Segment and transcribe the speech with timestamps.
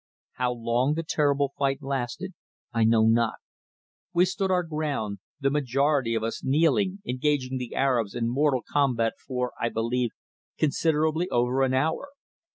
[0.31, 2.33] How long the terrible fight lasted
[2.73, 3.35] I know not.
[4.15, 9.19] We stood our ground, the majority of us kneeling, engaging the Arabs in mortal combat
[9.19, 10.09] for, I believe,
[10.57, 12.07] considerably over an hour.